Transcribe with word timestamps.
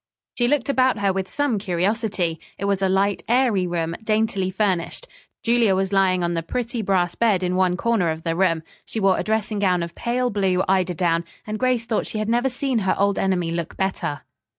She 0.35 0.47
looked 0.47 0.67
about 0.67 0.97
her 0.97 1.13
with 1.13 1.27
some 1.29 1.59
curiosity. 1.59 2.39
It 2.57 2.65
was 2.65 2.81
a 2.81 2.89
light 2.89 3.21
airy 3.27 3.67
room, 3.67 3.95
daintily 4.03 4.49
furnished. 4.49 5.07
Julia 5.43 5.75
was 5.75 5.93
lying 5.93 6.23
on 6.23 6.33
the 6.33 6.41
pretty 6.41 6.81
brass 6.81 7.13
bed 7.13 7.43
in 7.43 7.55
one 7.55 7.77
corner 7.77 8.09
of 8.09 8.23
the 8.23 8.35
room. 8.35 8.63
She 8.83 8.99
wore 8.99 9.19
a 9.19 9.23
dressing 9.23 9.59
gown 9.59 9.83
of 9.83 9.93
pale 9.93 10.31
blue 10.31 10.63
eiderdown, 10.67 11.23
and 11.45 11.59
Grace 11.59 11.85
thought 11.85 12.07
she 12.07 12.17
had 12.17 12.29
never 12.29 12.49
seen 12.49 12.79
her 12.79 12.95
old 12.97 13.19
enemy 13.19 13.51
look 13.51 13.77
better. 13.77 14.21